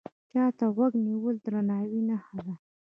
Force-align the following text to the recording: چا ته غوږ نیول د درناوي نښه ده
چا 0.31 0.43
ته 0.57 0.65
غوږ 0.75 0.93
نیول 1.05 1.35
د 1.39 1.41
درناوي 1.45 2.01
نښه 2.09 2.37
ده 2.45 2.55